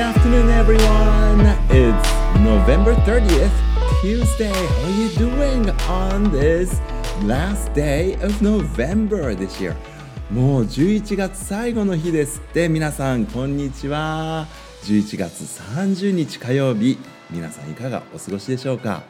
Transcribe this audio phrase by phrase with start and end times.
[0.00, 1.40] afternoon, everyone.
[1.68, 2.08] It's
[2.40, 3.50] November 30th,
[4.00, 4.48] Tuesday.
[4.48, 6.80] How are you doing on this
[7.22, 9.76] last day of November this year?
[10.30, 14.46] もう11月最後の日ですって皆さんこんにちは
[14.84, 16.98] 11月30日火曜日
[17.30, 19.02] 皆さんいかがお過ごしでしょうか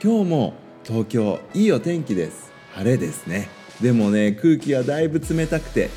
[0.00, 0.54] 今日も
[0.84, 3.48] 東京いいお天気です晴れですね
[3.80, 5.90] でもね空気はだいぶ冷たくて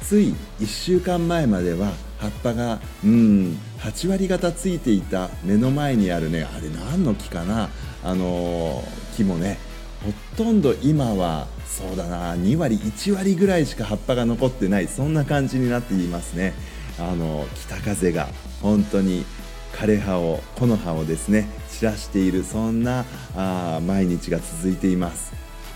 [0.00, 6.44] つい1週間前までは葉っぱがうん8割方ついていた目の前にあるね。
[6.44, 7.70] あれ何の木かな？
[8.04, 9.58] あのー、木もね
[10.04, 10.12] ほ
[10.44, 12.34] とんど今はそうだな。
[12.34, 14.88] 2割1割ぐらいしか葉っぱが残ってない。
[14.88, 16.52] そんな感じになっていますね。
[16.98, 18.28] あの北風が
[18.60, 19.24] 本当に
[19.72, 25.32] 枯葉を木の葉をですね散らしているそんなあ毎日が続いています。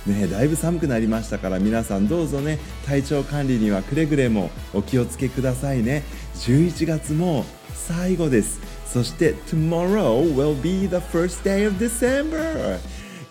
[0.06, 6.02] ねだいぶ寒くなりましたから皆さんどうぞね体調管理にはくれぐれもお気をつけくださいね。
[6.36, 8.61] 11月も最後です。
[8.86, 12.78] そして Tomorrow will be the first day of December.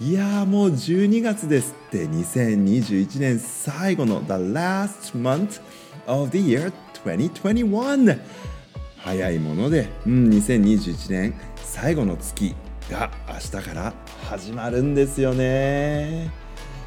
[0.01, 2.05] いやもう12月ですって。
[2.07, 5.61] 2021年最後の The last month
[6.07, 6.73] of the year
[7.05, 8.19] 2021
[8.97, 12.55] 早いもので、うん、2021年最後の月
[12.89, 13.93] が明日から
[14.29, 16.42] 始まるんですよね。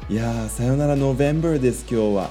[0.09, 2.29] いやさよならノベンバーです今日は。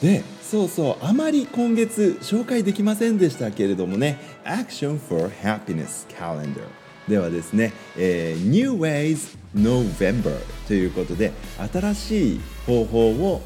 [0.00, 6.64] でそうそうあまり今月紹介できませんでしたけれどもね Action for Happiness Calendar
[7.06, 10.34] ではですね、えー、New Ways November
[10.68, 11.32] ということで
[11.70, 13.42] 新しい方法を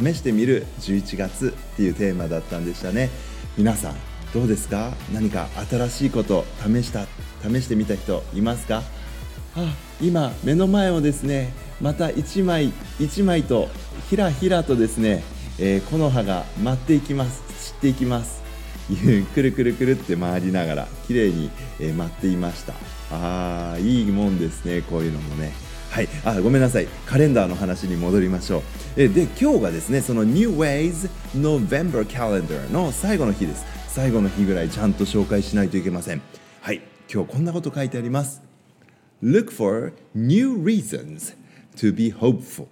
[0.00, 3.10] 試してみる11月っていうテーマだったんでしたね。
[3.58, 3.96] 皆さん
[4.32, 4.92] どうですか？
[5.12, 7.06] 何か新しいこと試した
[7.42, 8.84] 試してみた人いますか？
[9.56, 13.68] あ今目の前をですねまた1枚1枚と
[14.08, 15.22] ひらひらとですね、
[15.58, 17.42] えー、木の葉が舞っていきます。
[17.72, 18.42] 散っていきます。
[19.34, 22.74] くるくるくるって回りながら綺麗に、えー、舞っていました。
[23.10, 25.52] あーいいもんですねこういうのもね。
[25.90, 26.08] はい。
[26.24, 26.86] あごめんなさい。
[27.06, 28.62] カレンダーの話に戻りましょう。
[28.96, 33.64] えで今日がですねその New Ways November Calendar の最後の日です。
[33.88, 36.22] 最後の日ぐらいちゃんと紹介しないといけません。
[36.60, 36.82] はい。
[37.12, 38.42] 今日こんなこと書いてあります。
[39.22, 41.34] Look for new reasons
[41.76, 42.66] to be hopeful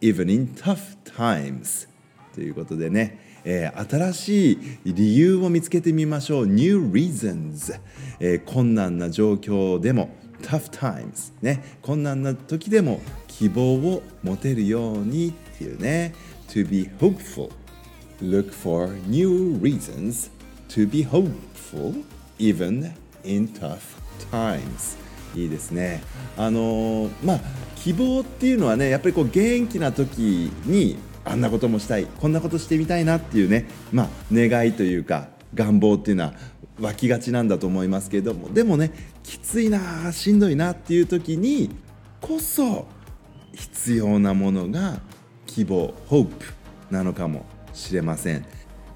[0.00, 1.88] even in tough times
[2.34, 4.58] ということでねえー、新しい
[4.94, 7.78] 理由を見つけてみましょう New reasons、
[8.18, 10.10] えー、困難な状況でも
[10.42, 16.14] tough times ね困難な時でも希望を持てるようにっていうね
[16.48, 17.50] to be hopeful
[18.20, 20.30] look for new reasons
[20.68, 22.04] to be hopeful
[22.38, 22.92] even
[23.24, 23.78] in tough
[24.30, 24.96] times
[25.34, 26.02] いいですね
[26.36, 27.40] あのー、まあ
[27.76, 36.34] 希望っていうのはねやっぱりこう元気な時にあんなこともしたいこんなことしてみたいなっていうねまあ願いというか願望っていうのは
[36.80, 38.92] 湧きがちなんだと思いますけれどもでもね
[39.22, 41.70] きついなしんどいなっていう時に
[42.20, 42.86] こそ
[43.52, 45.00] 必要なものが
[45.46, 46.46] 希望ホープ
[46.90, 48.44] なのかもしれません。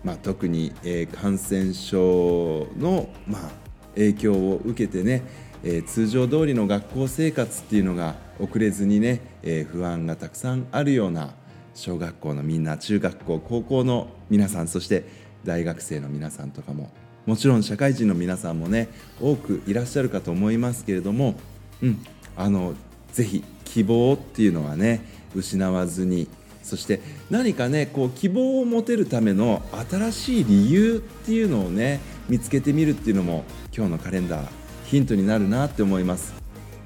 [0.02, 3.50] まあ、特に、えー、感染症の、まあ、
[3.94, 5.22] 影響を受けてね、
[5.66, 11.34] えー、通常通りの学校生活っていうのが遅れずにね、えー、不安がたくさんあるような
[11.74, 15.04] 小学校のみんな中学校高校の皆さんそして
[15.44, 16.90] 大学生の皆さんとかも
[17.26, 18.88] もちろん社会人の皆さんもね
[19.20, 21.34] 多くいらっしゃるかと思いますけれども、
[21.82, 22.04] うん、
[22.36, 22.74] あの
[23.12, 25.00] ぜひ希望っていうのはね
[25.34, 26.28] 失わずに
[26.62, 36.34] そして何かねこう希望を持てるための新しい理由っていうのをね見つけてみるっていうのも今日のカレンダーヒントになるなって思います。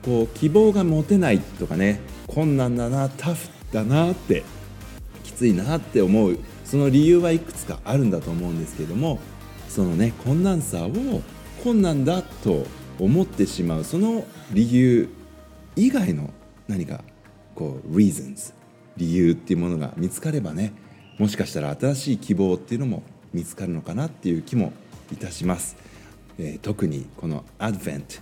[0.02, 4.44] こう希望が持てないとかね困難だなタフだなって
[5.24, 9.18] きついなって思うその理由はいくつかあるんだと思うんですけども
[9.68, 10.90] そのね困難さを
[11.62, 12.66] 困難だと
[12.98, 15.08] 思ってしまうその理由
[15.76, 16.30] 以外の
[16.68, 17.02] 何か
[17.54, 18.54] こう reasons
[18.96, 20.72] 理由っていうものが見つかればね
[21.18, 23.02] もしかしたら新しい希望っていうのも
[23.32, 24.72] 見つかるのかなっていう気も
[25.12, 25.76] いたします、
[26.38, 28.20] え、特にこの Advent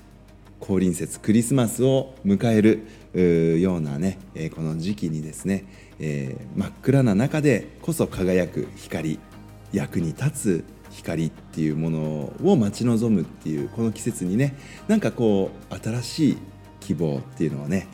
[0.61, 5.65] 降臨節クリスマスを迎えるようなね、え、この時期にですね
[5.99, 9.19] え、真っ暗な中でこそ輝く光
[9.73, 14.57] 役に立つ光っていうものを待ち望むっていうこの季節にね
[14.89, 16.37] なんかこう新しい
[16.81, 17.87] 希望っていうのをね、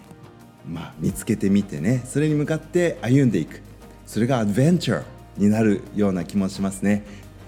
[0.69, 3.61] まあ、見つけてみてねそれに向かって歩んでいく。
[4.07, 5.05] それがアドベンチャー
[5.39, 7.03] になるような気もしますね。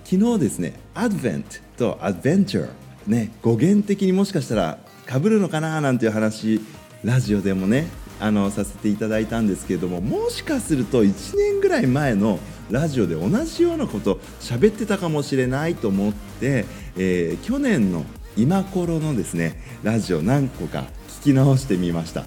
[0.05, 2.71] 昨日ですねアドベントとアドベンチャー
[3.07, 6.61] ね語源的にもしかしたらかぶるのかななんていう話
[7.03, 7.89] ラジオでもね
[8.21, 12.39] あのさせていただいたんですけれどももしかすると1年ぐらい前の
[12.71, 16.65] ラジオで同じようなこと喋ってたかもしれないと思って、
[16.97, 18.05] えー、去年の
[18.37, 20.85] 今頃のですねラジオ何個か
[21.21, 22.27] 聞き直してみました。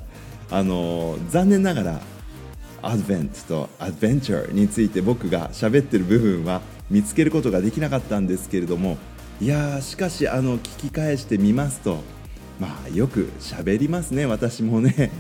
[0.50, 2.02] あのー、残念ながら
[2.82, 8.98] アドベントとアドベンチャーについて僕が喋ってる部分は見つけることができなかったんですけれども
[9.40, 12.00] いやしかしあの聞き返してみますと
[12.60, 15.12] まあよく喋りますね私もね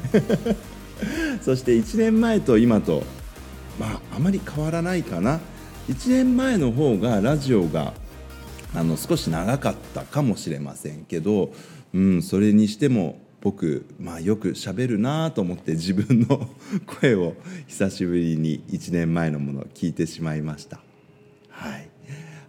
[1.42, 3.04] そして1年前と今と
[3.80, 5.40] まああまり変わらないかな
[5.90, 7.94] 1年前の方がラジオが
[8.74, 11.54] あの少し長かったかもしれませんけど、
[11.94, 16.50] うん、それにしても僕、まあ、よくしゃべるなと思って自分の
[17.00, 17.36] 声を
[17.68, 20.87] 久しぶりに1年前のものを聞いてしまいました。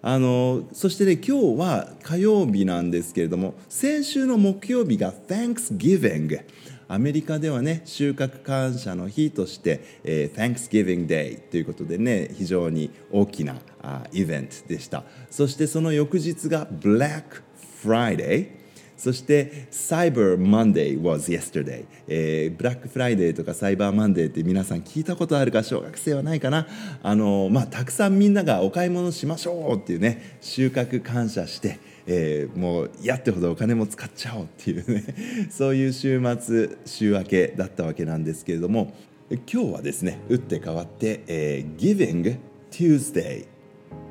[0.01, 6.45] あのそしてね今日は火曜日なんですけれども先週の木曜日が Thanksgiving
[6.91, 15.05] アメリカではね収穫感謝の日として、えー、Thanksgiving Day ということでね非常に大きなあイベントでした。
[15.31, 17.43] そしてその翌日が Black
[17.85, 18.58] Friday
[18.99, 26.67] そしてサイバーマンデー was yesterday、えー、ブラックフライデーとかサイバーマンデーって皆さん聞いたことあるか小学生はないかな。
[27.03, 31.79] あの、まあ、たくさんみんながお買い物しましょうっていうね収穫感謝して
[32.11, 35.05] えー、もうやってほどお金も使っちゃおうっていうね
[35.53, 38.95] そういう週末週明けだったわけなんですけれども
[39.31, 42.39] 今日はですね打って変わって、えー、Giving
[42.71, 43.45] Tuesday、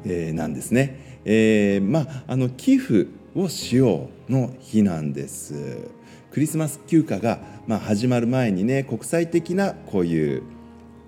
[0.06, 3.08] えー、なんですね、えー、まああの寄付
[3.38, 5.90] をしようの日なんです。
[6.32, 10.44] クリスマス休暇が、まあ、始まる前にね国際的なこういう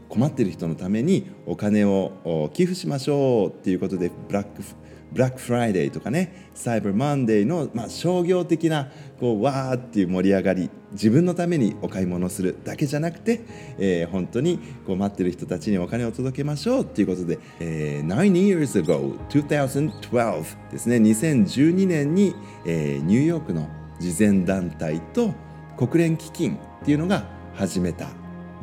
[0.10, 4.64] 困ってる人のためにお金を寄付しましょうっていうことでブラック
[5.12, 8.90] ブラックフライデーとかねサイバーマンデーの、まあ、商業的な
[9.20, 13.42] こうわーっていう盛り上がり自分のためにお買い物するだけじゃなくて、
[13.78, 22.36] えー、本当にこう待ってる人たちにお金を届けましょうっていうことで、えー、9 years ago 2012ですね2012年に、
[22.66, 23.68] えー、ニューヨークの
[24.00, 25.34] 慈善団体と
[25.78, 28.08] 国連基金っていうのが始めた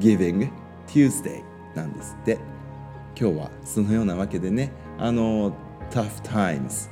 [0.00, 0.50] Giving
[0.87, 1.42] Tuesday
[1.75, 2.56] なんですって。
[3.19, 5.56] 今日はそのようなわけでねあの
[5.91, 6.91] tough times.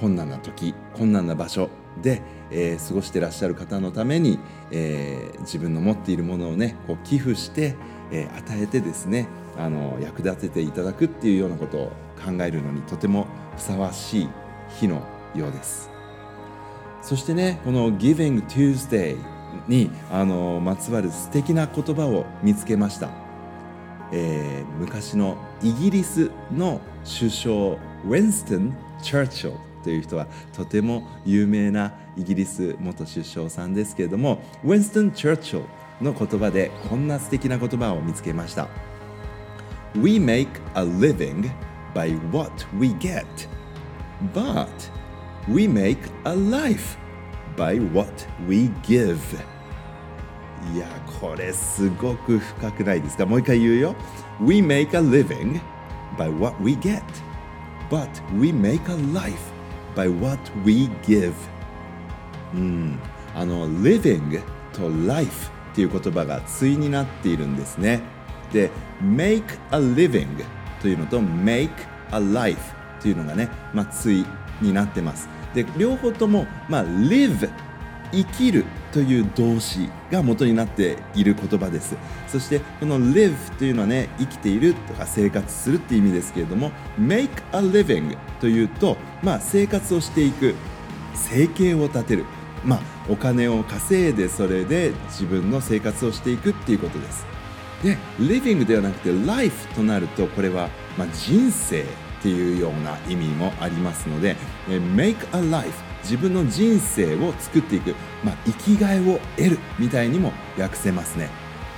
[0.00, 1.70] 困難な時困難な場所
[2.02, 2.20] で、
[2.50, 4.38] えー、過ごしてらっしゃる方のために、
[4.70, 7.76] えー、自分の持っているものをねこう寄付して、
[8.10, 11.86] えー、与えてですねあの役立てていただくっていうようなことを
[12.24, 13.26] 考えるのにとても
[13.56, 14.28] ふさわしい
[14.80, 15.90] 日のようです。
[17.02, 19.16] そしてねこの Giving Tuesday
[19.68, 23.10] にあのまつわる素敵な言葉を見つけました、
[24.10, 29.52] えー、昔のイギリスの首相ウェンストン・チャーチル
[29.82, 35.62] という人はとても有名なイギリス元首相さんですけれどもウェンストン・チャーチル
[36.00, 38.68] の言葉でこんな素敵な言葉を見つけました。
[39.94, 41.50] We make a living
[41.94, 43.24] by what we get
[44.34, 44.68] but
[45.48, 46.98] we make a life
[47.56, 48.10] by what
[48.48, 49.16] we give.
[50.74, 50.86] いや
[51.20, 53.26] これすごく深くないですか？
[53.26, 53.94] もう一回言うよ。
[54.40, 55.60] We make a living
[56.18, 57.02] by what we get.
[57.90, 58.08] But
[58.38, 59.52] we make a life
[59.94, 61.32] by what we give
[62.54, 62.98] うん
[63.34, 64.40] あの living
[64.72, 68.00] と life っていう言葉が対になっているんですね
[68.52, 68.70] で
[69.02, 70.44] make a living
[70.80, 71.70] というのと make
[72.12, 72.60] a life
[73.00, 74.24] というのがね、まあ、対
[74.60, 77.50] になってますで両方とも、まあ、live
[78.14, 81.96] 生きるという動詞が元になっている言葉です。
[82.28, 90.54] そしてこの live というのはね生きているとか生活するっていう意味ですけれども make a living というと、まあ、生活をしていく
[91.14, 92.24] 生計を立てる、
[92.64, 97.26] まあ、お金を稼いでそれで自分の生活をしていくっていうことです。
[97.82, 101.86] で living ではなくて life となるとこれは、まあ、人生っ
[102.22, 104.36] ていうような意味もありますので
[104.68, 111.28] make a life 自分の人生を作っていく、まあ、生きがいを得るみたいにも訳せますね。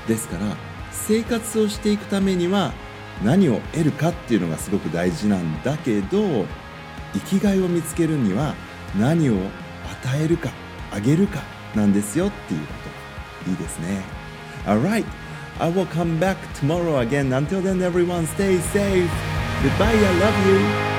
[0.06, 0.56] ですから
[0.92, 2.73] 生活をしていくためには
[3.25, 6.45] 何を得るかっていうのがすごく大事なんだけど
[7.14, 8.54] 生きがいを見つけるには
[8.99, 10.50] 何を与えるか
[10.92, 11.40] あげるか
[11.75, 12.66] なんですよっていうこ
[13.45, 13.50] と。
[13.50, 14.02] いいですね。
[14.64, 15.04] Alright
[15.59, 17.30] I will come back tomorrow again.
[17.30, 19.09] Until then everyone stay safe.
[19.62, 20.96] Goodbye I love you.